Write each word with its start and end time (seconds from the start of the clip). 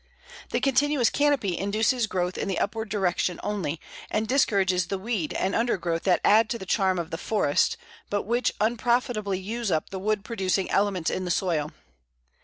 The 0.49 0.59
continuous 0.59 1.11
canopy 1.11 1.55
induces 1.55 2.07
growth 2.07 2.35
in 2.35 2.47
the 2.47 2.57
upward 2.57 2.89
direction 2.89 3.39
only, 3.43 3.79
and 4.09 4.27
discourages 4.27 4.87
the 4.87 4.97
weeds 4.97 5.35
and 5.35 5.53
undergrowth 5.53 6.01
that 6.05 6.21
add 6.25 6.49
to 6.49 6.57
the 6.57 6.65
charm 6.65 6.97
of 6.97 7.11
the 7.11 7.19
forest, 7.19 7.77
but 8.09 8.23
which 8.23 8.51
unprofitably 8.59 9.37
use 9.37 9.69
up 9.69 9.91
the 9.91 9.99
wood 9.99 10.25
producing 10.25 10.71
elements 10.71 11.11
in 11.11 11.23
the 11.23 11.29
soil. 11.29 11.71